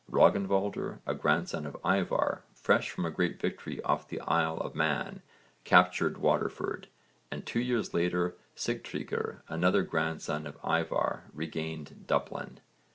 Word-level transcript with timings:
Rögnvaldr, 0.09 0.97
a 1.05 1.13
grandson 1.13 1.67
of 1.67 1.75
Ívarr, 1.83 2.39
fresh 2.55 2.89
from 2.89 3.05
a 3.05 3.11
great 3.11 3.39
victory 3.39 3.79
off 3.83 4.07
the 4.07 4.19
Isle 4.21 4.57
of 4.57 4.73
Man, 4.73 5.21
captured 5.63 6.17
Waterford, 6.17 6.87
and 7.29 7.45
two 7.45 7.59
years 7.61 7.93
later 7.93 8.35
Sigtryggr, 8.55 9.43
another 9.47 9.83
grandson 9.83 10.47
of 10.47 10.59
Ívarr 10.63 11.25
regained 11.35 12.07
Dublin. 12.07 12.61